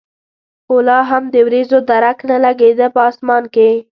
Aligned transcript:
خو 0.65 0.75
لا 0.87 0.99
هم 1.09 1.23
د 1.33 1.35
ورېځو 1.47 1.77
درک 1.89 2.17
نه 2.29 2.37
لګېده 2.45 2.87
په 2.95 3.01
اسمان 3.09 3.43
کې. 3.53 3.69